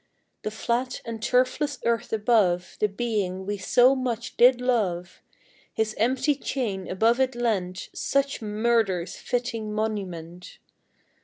[0.41, 5.21] The flat and turfless earth above The being we so much did love;
[5.71, 10.57] His empty chain above it leant, Such murder's fitting monument!